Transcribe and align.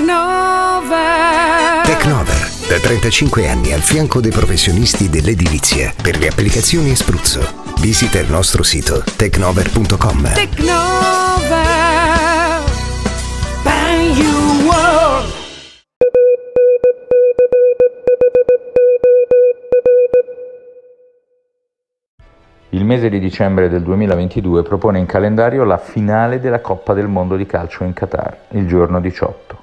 Technover. 0.00 1.82
Technover, 1.84 2.50
da 2.68 2.78
35 2.78 3.46
anni 3.46 3.74
al 3.74 3.82
fianco 3.82 4.22
dei 4.22 4.30
professionisti 4.30 5.10
dell'edilizia 5.10 5.92
per 6.02 6.16
le 6.16 6.28
applicazioni 6.28 6.92
a 6.92 6.96
spruzzo. 6.96 7.40
Visita 7.80 8.18
il 8.18 8.30
nostro 8.30 8.62
sito 8.62 9.04
technover.com. 9.04 10.32
Technover. 10.32 11.66
Bang 13.62 14.16
you 14.16 14.64
world. 14.64 15.32
Il 22.70 22.86
mese 22.86 23.10
di 23.10 23.18
dicembre 23.18 23.68
del 23.68 23.82
2022 23.82 24.62
propone 24.62 24.98
in 24.98 25.04
calendario 25.04 25.64
la 25.64 25.76
finale 25.76 26.40
della 26.40 26.60
Coppa 26.60 26.94
del 26.94 27.06
Mondo 27.06 27.36
di 27.36 27.44
calcio 27.44 27.84
in 27.84 27.92
Qatar, 27.92 28.44
il 28.52 28.66
giorno 28.66 28.98
18. 28.98 29.59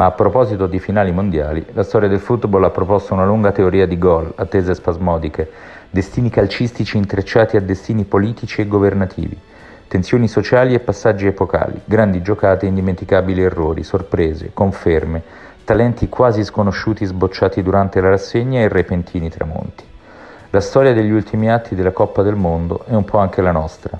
Ma 0.00 0.06
a 0.06 0.12
proposito 0.12 0.66
di 0.66 0.78
finali 0.78 1.12
mondiali, 1.12 1.62
la 1.74 1.82
storia 1.82 2.08
del 2.08 2.20
football 2.20 2.64
ha 2.64 2.70
proposto 2.70 3.12
una 3.12 3.26
lunga 3.26 3.52
teoria 3.52 3.86
di 3.86 3.98
gol, 3.98 4.32
attese 4.34 4.72
spasmodiche, 4.72 5.50
destini 5.90 6.30
calcistici 6.30 6.96
intrecciati 6.96 7.58
a 7.58 7.60
destini 7.60 8.04
politici 8.04 8.62
e 8.62 8.66
governativi, 8.66 9.38
tensioni 9.88 10.26
sociali 10.26 10.72
e 10.72 10.80
passaggi 10.80 11.26
epocali, 11.26 11.82
grandi 11.84 12.22
giocate 12.22 12.64
e 12.64 12.70
indimenticabili 12.70 13.42
errori, 13.42 13.82
sorprese, 13.82 14.52
conferme, 14.54 15.22
talenti 15.64 16.08
quasi 16.08 16.44
sconosciuti 16.44 17.04
sbocciati 17.04 17.62
durante 17.62 18.00
la 18.00 18.08
rassegna 18.08 18.60
e 18.60 18.68
repentini 18.68 19.28
tramonti. 19.28 19.84
La 20.48 20.60
storia 20.60 20.94
degli 20.94 21.10
ultimi 21.10 21.50
atti 21.50 21.74
della 21.74 21.92
Coppa 21.92 22.22
del 22.22 22.36
Mondo 22.36 22.86
è 22.86 22.94
un 22.94 23.04
po' 23.04 23.18
anche 23.18 23.42
la 23.42 23.52
nostra, 23.52 23.98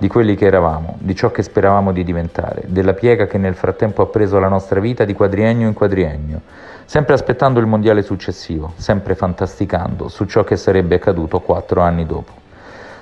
di 0.00 0.08
quelli 0.08 0.34
che 0.34 0.46
eravamo, 0.46 0.96
di 0.98 1.14
ciò 1.14 1.30
che 1.30 1.42
speravamo 1.42 1.92
di 1.92 2.02
diventare, 2.02 2.62
della 2.68 2.94
piega 2.94 3.26
che 3.26 3.36
nel 3.36 3.54
frattempo 3.54 4.00
ha 4.00 4.06
preso 4.06 4.38
la 4.38 4.48
nostra 4.48 4.80
vita 4.80 5.04
di 5.04 5.12
quadriennio 5.12 5.68
in 5.68 5.74
quadriennio, 5.74 6.40
sempre 6.86 7.12
aspettando 7.12 7.60
il 7.60 7.66
mondiale 7.66 8.00
successivo, 8.00 8.72
sempre 8.76 9.14
fantasticando 9.14 10.08
su 10.08 10.24
ciò 10.24 10.42
che 10.42 10.56
sarebbe 10.56 10.94
accaduto 10.94 11.40
quattro 11.40 11.82
anni 11.82 12.06
dopo. 12.06 12.32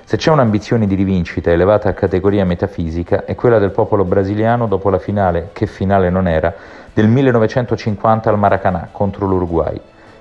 Se 0.02 0.16
c'è 0.16 0.32
un'ambizione 0.32 0.88
di 0.88 0.96
rivincita 0.96 1.52
elevata 1.52 1.88
a 1.88 1.92
categoria 1.92 2.44
metafisica 2.44 3.24
è 3.24 3.36
quella 3.36 3.60
del 3.60 3.70
popolo 3.70 4.02
brasiliano 4.02 4.66
dopo 4.66 4.90
la 4.90 4.98
finale, 4.98 5.50
che 5.52 5.66
finale 5.66 6.10
non 6.10 6.26
era, 6.26 6.52
del 6.92 7.06
1950 7.06 8.28
al 8.28 8.38
Maracanã 8.40 8.88
contro 8.90 9.24
l'Uruguay 9.24 9.80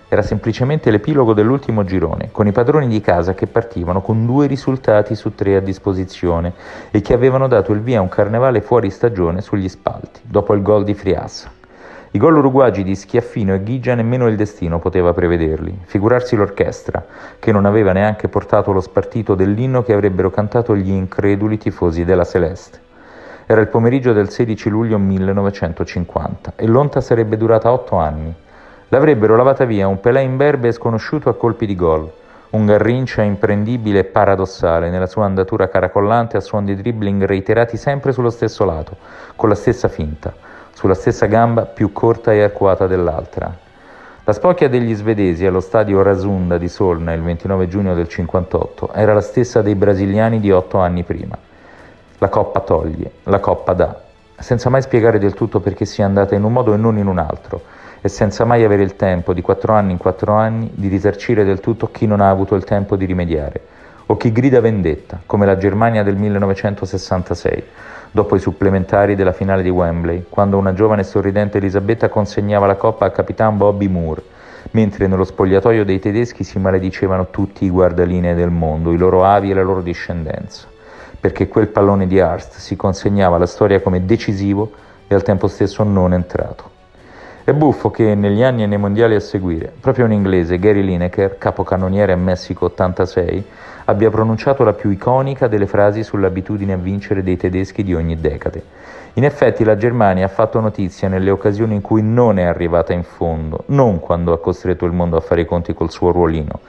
era 0.09 0.22
semplicemente 0.22 0.89
l'epilogo 0.89 1.33
dell'ultimo 1.33 1.83
girone, 1.83 2.30
con 2.31 2.47
i 2.47 2.53
padroni 2.53 2.88
di 2.88 3.02
casa 3.02 3.33
che 3.33 3.47
partivano 3.47 4.02
con 4.02 4.25
due 4.25 4.47
risultati 4.47 5.16
su 5.16 5.36
tre 5.36 5.58
a 5.58 5.59
disposizione 5.59 6.53
e 6.91 7.02
che 7.02 7.14
avevano 7.14 7.47
dato 7.47 7.73
il 7.73 7.81
via 7.81 7.99
a 7.99 8.02
un 8.02 8.09
carnevale 8.09 8.61
fuori 8.61 8.89
stagione 8.89 9.41
sugli 9.41 9.67
spalti, 9.67 10.22
dopo 10.23 10.53
il 10.53 10.61
gol 10.61 10.86
di 10.86 10.94
Friassa. 10.94 11.52
I 12.11 12.19
gol 12.19 12.38
uruguagi 12.38 12.83
di 12.83 12.95
Schiaffino 12.95 13.53
e 13.53 13.61
Ghigia 13.61 13.94
nemmeno 13.94 14.27
il 14.27 14.38
destino 14.38 14.80
poteva 14.80 15.14
prevederli, 15.14 15.77
figurarsi 15.83 16.38
l'orchestra, 16.38 17.05
che 17.38 17.52
non 17.52 17.66
aveva 17.66 17.92
neanche 17.92 18.30
portato 18.30 18.71
lo 18.71 18.80
spartito 18.80 19.36
dell'inno 19.36 19.83
che 19.83 19.92
avrebbero 19.92 20.30
cantato 20.30 20.73
gli 20.73 20.89
increduli 20.89 21.58
tifosi 21.58 22.05
della 22.05 22.23
Celeste. 22.23 22.80
Era 23.45 23.59
il 23.59 23.67
pomeriggio 23.67 24.14
del 24.14 24.30
16 24.30 24.69
luglio 24.69 24.97
1950 24.97 26.53
e 26.55 26.66
l'onta 26.66 27.02
sarebbe 27.02 27.36
durata 27.36 27.71
otto 27.71 27.97
anni. 27.97 28.33
L'avrebbero 28.89 29.35
lavata 29.35 29.66
via 29.66 29.85
un 29.85 29.99
Pelé 29.99 30.21
imberbe 30.21 30.69
e 30.69 30.71
sconosciuto 30.71 31.27
a 31.27 31.35
colpi 31.35 31.66
di 31.66 31.75
gol, 31.75 32.09
un 32.52 32.66
Garrincia 32.66 33.21
imprendibile 33.21 33.99
e 33.99 34.03
paradossale 34.05 34.89
nella 34.89 35.07
sua 35.07 35.25
andatura 35.25 35.67
caracollante 35.67 36.38
a 36.38 36.39
suon 36.39 36.63
di 36.63 36.73
dribbling 36.73 37.25
reiterati 37.25 37.75
sempre 37.75 38.13
sullo 38.13 38.30
stesso 38.30 38.63
lato, 38.63 38.95
con 39.35 39.49
la 39.49 39.55
stessa 39.55 39.89
finta, 39.89 40.33
sulla 40.71 40.93
stessa 40.93 41.25
gamba 41.25 41.65
più 41.65 41.91
corta 41.91 42.31
e 42.31 42.41
arcuata 42.41 42.88
dell'altra. 42.88 43.53
La 44.23 44.31
spocchia 44.31 44.69
degli 44.69 44.95
svedesi 44.95 45.45
allo 45.45 45.59
stadio 45.59 46.02
Rasunda 46.02 46.58
di 46.58 46.69
Solna 46.69 47.11
il 47.11 47.21
29 47.21 47.67
giugno 47.67 47.93
del 47.93 48.08
58 48.08 48.93
era 48.93 49.13
la 49.13 49.21
stessa 49.21 49.61
dei 49.61 49.75
brasiliani 49.75 50.39
di 50.39 50.49
otto 50.49 50.77
anni 50.77 51.03
prima. 51.03 51.37
La 52.20 52.30
coppa 52.30 52.61
toglie, 52.61 53.11
la 53.23 53.39
coppa 53.39 53.73
dà, 53.73 54.07
senza 54.39 54.70
mai 54.70 54.81
spiegare 54.81 55.20
del 55.20 55.33
tutto 55.33 55.59
perché 55.59 55.86
sia 55.86 56.05
andata 56.05 56.36
in 56.36 56.43
un 56.43 56.53
modo 56.53 56.73
e 56.73 56.77
non 56.77 56.98
in 56.98 57.08
un 57.08 57.17
altro, 57.17 57.61
e 58.02 58.09
senza 58.09 58.45
mai 58.45 58.64
avere 58.64 58.83
il 58.83 58.95
tempo, 58.95 59.33
di 59.33 59.42
quattro 59.42 59.73
anni 59.73 59.92
in 59.92 59.98
quattro 59.98 60.33
anni, 60.33 60.70
di 60.73 60.87
risarcire 60.87 61.43
del 61.43 61.59
tutto 61.59 61.89
chi 61.92 62.05
non 62.05 62.21
ha 62.21 62.30
avuto 62.30 62.55
il 62.55 62.64
tempo 62.64 62.95
di 62.95 63.05
rimediare, 63.05 63.61
o 64.05 64.15
chi 64.17 64.31
grida 64.31 64.61
vendetta, 64.61 65.21
come 65.26 65.45
la 65.45 65.58
Germania 65.58 66.03
del 66.03 66.15
1966, 66.15 67.64
dopo 68.11 68.36
i 68.36 68.39
supplementari 68.39 69.15
della 69.15 69.33
finale 69.33 69.64
di 69.64 69.70
Wembley, 69.70 70.26
quando 70.30 70.58
una 70.58 70.73
giovane 70.73 71.02
e 71.02 71.05
sorridente 71.05 71.58
Elisabetta 71.58 72.09
consegnava 72.09 72.65
la 72.65 72.76
coppa 72.76 73.05
al 73.05 73.11
capitan 73.11 73.58
Bobby 73.58 73.87
Moore, 73.87 74.23
mentre 74.71 75.08
nello 75.08 75.23
spogliatoio 75.23 75.83
dei 75.83 75.99
tedeschi 75.99 76.43
si 76.43 76.59
maledicevano 76.59 77.30
tutti 77.30 77.65
i 77.65 77.70
guardalinee 77.70 78.36
del 78.36 78.49
mondo, 78.49 78.92
i 78.92 78.97
loro 78.97 79.23
avi 79.23 79.52
e 79.52 79.53
la 79.53 79.64
loro 79.64 79.81
discendenza, 79.81 80.67
perché 81.20 81.48
quel 81.48 81.67
pallone 81.67 82.08
di 82.08 82.20
Arst 82.20 82.58
si 82.58 82.76
consegnava 82.76 83.36
alla 83.36 83.45
storia 83.45 83.82
come 83.82 84.05
decisivo 84.05 84.72
e 85.08 85.16
al 85.16 85.23
tempo 85.23 85.48
stesso 85.48 85.83
non 85.83 86.14
entrato. 86.14 86.77
È 87.47 87.53
buffo 87.53 87.91
che 87.91 88.13
negli 88.13 88.43
anni 88.43 88.63
e 88.63 88.65
nei 88.65 88.77
mondiali 88.77 89.15
a 89.15 89.21
seguire, 89.21 89.71
proprio 89.80 90.03
un 90.03 90.11
inglese, 90.11 90.59
Gary 90.59 90.81
Lineker, 90.81 91.37
capocannoniere 91.37 92.11
a 92.11 92.17
Messico 92.17 92.65
86, 92.65 93.45
abbia 93.85 94.09
pronunciato 94.09 94.65
la 94.65 94.73
più 94.73 94.89
iconica 94.89 95.47
delle 95.47 95.65
frasi 95.65 96.03
sull'abitudine 96.03 96.73
a 96.73 96.75
vincere 96.75 97.23
dei 97.23 97.37
tedeschi 97.37 97.85
di 97.85 97.93
ogni 97.93 98.19
decade. 98.19 98.61
In 99.13 99.23
effetti 99.23 99.63
la 99.63 99.77
Germania 99.77 100.25
ha 100.25 100.27
fatto 100.27 100.59
notizia 100.59 101.08
nelle 101.08 101.30
occasioni 101.30 101.73
in 101.73 101.80
cui 101.80 102.02
non 102.02 102.37
è 102.37 102.43
arrivata 102.43 102.91
in 102.91 103.03
fondo, 103.03 103.64
non 103.67 104.02
quando 104.02 104.33
ha 104.33 104.41
costretto 104.41 104.83
il 104.83 104.91
mondo 104.91 105.15
a 105.15 105.21
fare 105.21 105.39
i 105.39 105.45
conti 105.45 105.73
col 105.73 105.89
suo 105.89 106.11
ruolino. 106.11 106.59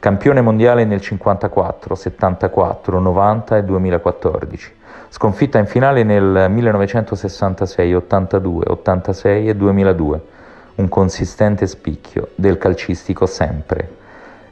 Campione 0.00 0.40
mondiale 0.40 0.84
nel 0.84 1.00
54, 1.00 1.94
74, 1.94 2.98
90 2.98 3.56
e 3.56 3.62
2014 3.62 4.72
sconfitta 5.08 5.58
in 5.58 5.66
finale 5.66 6.02
nel 6.02 6.46
1966, 6.50 7.94
82, 7.94 8.64
86 8.68 9.48
e 9.48 9.54
2002, 9.54 10.20
un 10.76 10.88
consistente 10.88 11.66
spicchio 11.66 12.28
del 12.34 12.58
calcistico 12.58 13.26
sempre. 13.26 14.02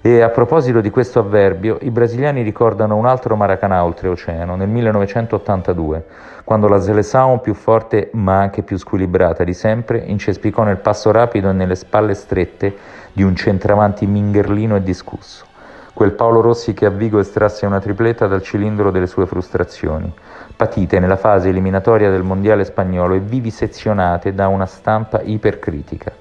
E 0.04 0.20
a 0.20 0.30
proposito 0.30 0.80
di 0.80 0.90
questo 0.90 1.20
avverbio, 1.20 1.78
i 1.82 1.90
brasiliani 1.90 2.42
ricordano 2.42 2.96
un 2.96 3.06
altro 3.06 3.36
Maracanã 3.36 3.84
oltreoceano 3.84 4.56
nel 4.56 4.68
1982, 4.68 6.04
quando 6.42 6.66
la 6.66 6.80
Seleção 6.80 7.38
più 7.38 7.54
forte 7.54 8.10
ma 8.14 8.40
anche 8.40 8.62
più 8.62 8.76
squilibrata 8.76 9.44
di 9.44 9.54
sempre 9.54 9.98
incespicò 9.98 10.64
nel 10.64 10.78
passo 10.78 11.12
rapido 11.12 11.50
e 11.50 11.52
nelle 11.52 11.76
spalle 11.76 12.14
strette 12.14 12.74
di 13.12 13.22
un 13.22 13.36
centravanti 13.36 14.04
mingherlino 14.06 14.74
e 14.74 14.82
discusso. 14.82 15.50
Quel 15.94 16.12
Paolo 16.12 16.40
Rossi 16.40 16.72
che 16.72 16.86
a 16.86 16.90
Vigo 16.90 17.18
estrasse 17.18 17.66
una 17.66 17.78
tripletta 17.78 18.26
dal 18.26 18.42
cilindro 18.42 18.90
delle 18.90 19.06
sue 19.06 19.26
frustrazioni 19.26 20.12
patite 20.56 20.98
nella 20.98 21.16
fase 21.16 21.50
eliminatoria 21.50 22.10
del 22.10 22.22
mondiale 22.22 22.64
spagnolo 22.64 23.14
e 23.14 23.20
vivisezionate 23.20 24.32
da 24.32 24.48
una 24.48 24.64
stampa 24.66 25.20
ipercritica. 25.22 26.12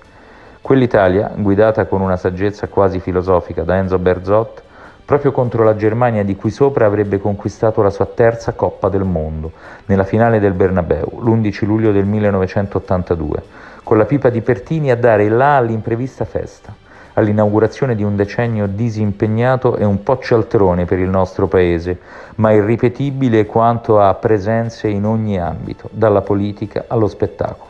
Quell'Italia, 0.59 1.31
guidata 1.35 1.85
con 1.85 2.01
una 2.01 2.17
saggezza 2.17 2.67
quasi 2.67 2.99
filosofica 2.99 3.63
da 3.63 3.77
Enzo 3.77 3.97
Berzot, 3.97 4.61
proprio 5.05 5.31
contro 5.31 5.63
la 5.63 5.75
Germania 5.75 6.23
di 6.23 6.35
cui 6.35 6.49
sopra 6.49 6.85
avrebbe 6.85 7.19
conquistato 7.19 7.81
la 7.81 7.89
sua 7.89 8.07
terza 8.07 8.53
Coppa 8.53 8.89
del 8.89 9.03
Mondo, 9.03 9.51
nella 9.85 10.03
finale 10.03 10.39
del 10.39 10.53
Bernabeu, 10.53 11.21
l'11 11.21 11.65
luglio 11.65 11.91
del 11.91 12.05
1982, 12.05 13.43
con 13.83 13.97
la 13.97 14.05
pipa 14.05 14.29
di 14.29 14.41
Pertini 14.41 14.91
a 14.91 14.97
dare 14.97 15.29
là 15.29 15.55
all'imprevista 15.55 16.25
festa 16.25 16.80
all'inaugurazione 17.13 17.95
di 17.95 18.03
un 18.03 18.15
decennio 18.15 18.67
disimpegnato 18.67 19.75
e 19.77 19.83
un 19.83 20.03
po' 20.03 20.19
cialtrone 20.19 20.85
per 20.85 20.99
il 20.99 21.09
nostro 21.09 21.47
paese, 21.47 21.99
ma 22.35 22.51
irripetibile 22.51 23.45
quanto 23.45 23.99
a 23.99 24.13
presenze 24.13 24.87
in 24.87 25.05
ogni 25.05 25.39
ambito, 25.39 25.89
dalla 25.91 26.21
politica 26.21 26.85
allo 26.87 27.07
spettacolo. 27.07 27.69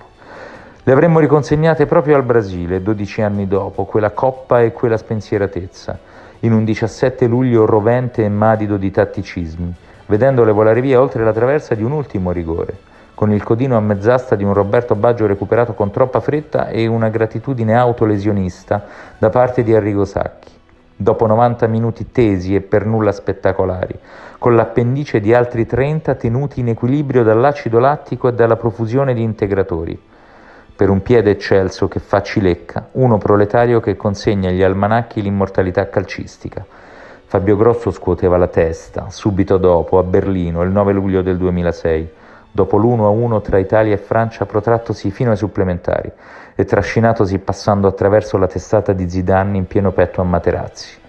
Le 0.83 0.91
avremmo 0.91 1.19
riconsegnate 1.19 1.85
proprio 1.85 2.15
al 2.15 2.23
Brasile, 2.23 2.81
12 2.81 3.21
anni 3.21 3.47
dopo, 3.47 3.85
quella 3.85 4.11
coppa 4.11 4.61
e 4.61 4.71
quella 4.71 4.97
spensieratezza, 4.97 5.97
in 6.39 6.53
un 6.53 6.63
17 6.63 7.27
luglio 7.27 7.65
rovente 7.65 8.23
e 8.23 8.29
madido 8.29 8.77
di 8.77 8.89
tatticismi, 8.89 9.73
vedendole 10.07 10.51
volare 10.51 10.81
via 10.81 10.99
oltre 10.99 11.23
la 11.23 11.33
traversa 11.33 11.75
di 11.75 11.83
un 11.83 11.91
ultimo 11.91 12.31
rigore 12.31 12.89
con 13.21 13.31
il 13.31 13.43
codino 13.43 13.77
a 13.77 13.81
mezz'asta 13.81 14.33
di 14.33 14.43
un 14.43 14.51
Roberto 14.51 14.95
Baggio 14.95 15.27
recuperato 15.27 15.75
con 15.75 15.91
troppa 15.91 16.19
fretta 16.21 16.69
e 16.69 16.87
una 16.87 17.09
gratitudine 17.09 17.75
autolesionista 17.75 18.83
da 19.19 19.29
parte 19.29 19.61
di 19.61 19.75
Arrigo 19.75 20.05
Sacchi. 20.05 20.49
Dopo 20.95 21.27
90 21.27 21.67
minuti 21.67 22.11
tesi 22.11 22.55
e 22.55 22.61
per 22.61 22.87
nulla 22.87 23.11
spettacolari, 23.11 23.93
con 24.39 24.55
l'appendice 24.55 25.19
di 25.19 25.35
altri 25.35 25.67
30 25.67 26.15
tenuti 26.15 26.61
in 26.61 26.69
equilibrio 26.69 27.21
dall'acido 27.21 27.77
lattico 27.77 28.27
e 28.27 28.33
dalla 28.33 28.55
profusione 28.55 29.13
di 29.13 29.21
integratori. 29.21 30.01
Per 30.75 30.89
un 30.89 31.03
piede 31.03 31.29
eccelso 31.29 31.87
che 31.87 31.99
fa 31.99 32.23
cilecca, 32.23 32.87
uno 32.93 33.19
proletario 33.19 33.79
che 33.81 33.95
consegna 33.95 34.49
agli 34.49 34.63
almanacchi 34.63 35.21
l'immortalità 35.21 35.87
calcistica. 35.89 36.65
Fabio 37.27 37.55
Grosso 37.55 37.91
scuoteva 37.91 38.37
la 38.37 38.47
testa, 38.47 39.11
subito 39.11 39.57
dopo, 39.57 39.99
a 39.99 40.03
Berlino, 40.03 40.63
il 40.63 40.71
9 40.71 40.91
luglio 40.91 41.21
del 41.21 41.37
2006 41.37 42.13
dopo 42.51 42.77
l'1-1 42.77 43.41
tra 43.41 43.57
Italia 43.57 43.93
e 43.93 43.97
Francia 43.97 44.45
protrattosi 44.45 45.09
fino 45.09 45.31
ai 45.31 45.37
supplementari 45.37 46.11
e 46.55 46.65
trascinatosi 46.65 47.39
passando 47.39 47.87
attraverso 47.87 48.37
la 48.37 48.47
testata 48.47 48.93
di 48.93 49.09
Zidane 49.09 49.57
in 49.57 49.67
pieno 49.67 49.91
petto 49.91 50.21
a 50.21 50.25
Materazzi. 50.25 50.99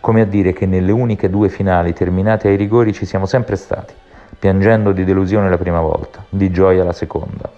Come 0.00 0.22
a 0.22 0.26
dire 0.26 0.52
che 0.52 0.66
nelle 0.66 0.92
uniche 0.92 1.30
due 1.30 1.48
finali 1.48 1.92
terminate 1.92 2.48
ai 2.48 2.56
rigori 2.56 2.92
ci 2.92 3.06
siamo 3.06 3.26
sempre 3.26 3.56
stati, 3.56 3.94
piangendo 4.38 4.92
di 4.92 5.04
delusione 5.04 5.48
la 5.48 5.58
prima 5.58 5.80
volta, 5.80 6.24
di 6.28 6.50
gioia 6.50 6.84
la 6.84 6.92
seconda. 6.92 7.50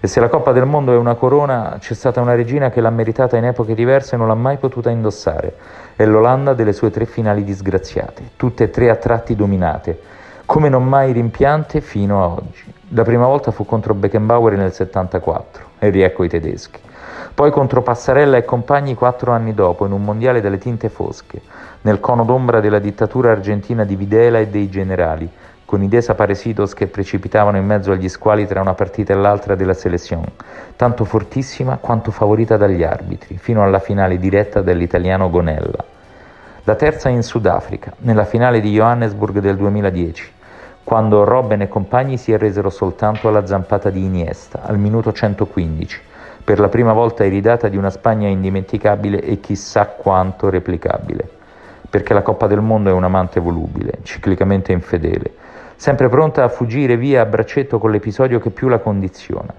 E 0.00 0.06
se 0.06 0.20
la 0.20 0.28
Coppa 0.28 0.52
del 0.52 0.64
Mondo 0.64 0.92
è 0.92 0.96
una 0.96 1.14
corona, 1.14 1.76
c'è 1.80 1.94
stata 1.94 2.20
una 2.20 2.36
regina 2.36 2.70
che 2.70 2.80
l'ha 2.80 2.90
meritata 2.90 3.36
in 3.36 3.46
epoche 3.46 3.74
diverse 3.74 4.14
e 4.14 4.18
non 4.18 4.28
l'ha 4.28 4.34
mai 4.34 4.56
potuta 4.56 4.90
indossare. 4.90 5.56
È 5.96 6.04
l'Olanda 6.04 6.54
delle 6.54 6.72
sue 6.72 6.90
tre 6.90 7.04
finali 7.04 7.42
disgraziate, 7.42 8.30
tutte 8.36 8.64
e 8.64 8.70
tre 8.70 8.90
a 8.90 8.96
tratti 8.96 9.34
dominate, 9.34 9.98
come 10.44 10.68
non 10.68 10.84
mai 10.84 11.12
rimpiante 11.12 11.80
fino 11.80 12.22
a 12.22 12.28
oggi. 12.28 12.77
La 12.92 13.02
prima 13.02 13.26
volta 13.26 13.50
fu 13.50 13.66
contro 13.66 13.92
Beckenbauer 13.92 14.56
nel 14.56 14.72
74 14.72 15.64
e 15.78 15.90
riecco 15.90 16.24
i 16.24 16.28
tedeschi. 16.28 16.80
Poi 17.34 17.50
contro 17.50 17.82
Passarella 17.82 18.38
e 18.38 18.46
compagni 18.46 18.94
quattro 18.94 19.32
anni 19.32 19.52
dopo 19.52 19.84
in 19.84 19.92
un 19.92 20.02
mondiale 20.02 20.40
delle 20.40 20.56
tinte 20.56 20.88
fosche, 20.88 21.42
nel 21.82 22.00
cono 22.00 22.24
d'ombra 22.24 22.60
della 22.60 22.78
dittatura 22.78 23.30
argentina 23.30 23.84
di 23.84 23.94
Videla 23.94 24.38
e 24.38 24.48
dei 24.48 24.70
generali, 24.70 25.30
con 25.66 25.82
i 25.82 25.88
desaparecidos 25.88 26.72
che 26.72 26.86
precipitavano 26.86 27.58
in 27.58 27.66
mezzo 27.66 27.92
agli 27.92 28.08
squali 28.08 28.46
tra 28.46 28.62
una 28.62 28.72
partita 28.72 29.12
e 29.12 29.16
l'altra 29.16 29.54
della 29.54 29.74
selezione, 29.74 30.32
tanto 30.74 31.04
fortissima 31.04 31.76
quanto 31.76 32.10
favorita 32.10 32.56
dagli 32.56 32.84
arbitri, 32.84 33.36
fino 33.36 33.62
alla 33.62 33.80
finale 33.80 34.18
diretta 34.18 34.62
dell'italiano 34.62 35.28
Gonella. 35.28 35.84
La 36.64 36.74
terza 36.74 37.10
in 37.10 37.22
Sudafrica, 37.22 37.92
nella 37.98 38.24
finale 38.24 38.60
di 38.60 38.72
Johannesburg 38.72 39.40
del 39.40 39.56
2010, 39.56 40.36
quando 40.88 41.22
Robben 41.22 41.60
e 41.60 41.68
compagni 41.68 42.16
si 42.16 42.32
arresero 42.32 42.70
soltanto 42.70 43.28
alla 43.28 43.44
zampata 43.44 43.90
di 43.90 44.02
Iniesta, 44.02 44.62
al 44.62 44.78
minuto 44.78 45.12
115, 45.12 46.00
per 46.42 46.58
la 46.58 46.70
prima 46.70 46.94
volta 46.94 47.26
iridata 47.26 47.68
di 47.68 47.76
una 47.76 47.90
Spagna 47.90 48.26
indimenticabile 48.26 49.20
e 49.20 49.38
chissà 49.38 49.84
quanto 49.84 50.48
replicabile. 50.48 51.28
Perché 51.90 52.14
la 52.14 52.22
Coppa 52.22 52.46
del 52.46 52.62
Mondo 52.62 52.88
è 52.88 52.94
un 52.94 53.04
amante 53.04 53.38
volubile, 53.38 53.98
ciclicamente 54.02 54.72
infedele, 54.72 55.30
sempre 55.76 56.08
pronta 56.08 56.44
a 56.44 56.48
fuggire 56.48 56.96
via 56.96 57.20
a 57.20 57.26
braccetto 57.26 57.78
con 57.78 57.90
l'episodio 57.90 58.40
che 58.40 58.48
più 58.48 58.68
la 58.68 58.78
condiziona. 58.78 59.52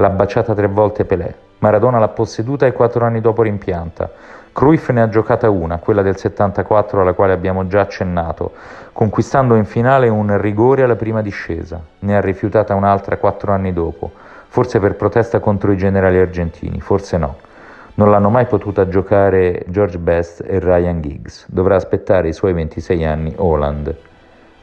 L'ha 0.00 0.10
baciata 0.10 0.54
tre 0.54 0.68
volte 0.68 1.04
Pelé, 1.04 1.34
Maradona 1.58 1.98
l'ha 1.98 2.06
posseduta 2.06 2.66
e 2.66 2.72
quattro 2.72 3.04
anni 3.04 3.20
dopo 3.20 3.42
rimpianta. 3.42 4.08
Cruyff 4.52 4.90
ne 4.90 5.02
ha 5.02 5.08
giocata 5.08 5.50
una, 5.50 5.78
quella 5.78 6.02
del 6.02 6.16
74 6.16 7.00
alla 7.00 7.14
quale 7.14 7.32
abbiamo 7.32 7.66
già 7.66 7.80
accennato, 7.80 8.52
conquistando 8.92 9.56
in 9.56 9.64
finale 9.64 10.08
un 10.08 10.40
rigore 10.40 10.84
alla 10.84 10.94
prima 10.94 11.20
discesa. 11.20 11.80
Ne 11.98 12.16
ha 12.16 12.20
rifiutata 12.20 12.76
un'altra 12.76 13.16
quattro 13.16 13.50
anni 13.50 13.72
dopo, 13.72 14.12
forse 14.46 14.78
per 14.78 14.94
protesta 14.94 15.40
contro 15.40 15.72
i 15.72 15.76
generali 15.76 16.18
argentini, 16.20 16.80
forse 16.80 17.16
no. 17.16 17.36
Non 17.94 18.12
l'hanno 18.12 18.30
mai 18.30 18.46
potuta 18.46 18.86
giocare 18.86 19.64
George 19.66 19.98
Best 19.98 20.44
e 20.46 20.60
Ryan 20.60 21.00
Giggs. 21.00 21.46
Dovrà 21.48 21.74
aspettare 21.74 22.28
i 22.28 22.32
suoi 22.32 22.52
26 22.52 23.04
anni 23.04 23.34
Holland. 23.36 23.92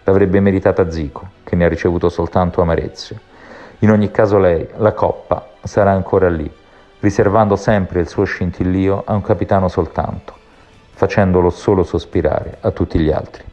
L'avrebbe 0.05 0.39
meritata 0.39 0.89
Zico, 0.89 1.27
che 1.43 1.57
ne 1.57 1.65
ha 1.65 1.67
ricevuto 1.67 2.07
soltanto 2.07 2.61
amarezze. 2.61 3.33
In 3.79 3.91
ogni 3.91 4.09
caso 4.11 4.37
lei, 4.37 4.67
la 4.77 4.93
coppa, 4.93 5.47
sarà 5.63 5.91
ancora 5.91 6.29
lì, 6.29 6.49
riservando 6.99 7.55
sempre 7.55 7.99
il 7.99 8.07
suo 8.07 8.23
scintillio 8.23 9.03
a 9.05 9.13
un 9.13 9.21
capitano 9.21 9.67
soltanto, 9.67 10.33
facendolo 10.91 11.49
solo 11.49 11.83
sospirare 11.83 12.57
a 12.61 12.71
tutti 12.71 12.99
gli 12.99 13.11
altri. 13.11 13.43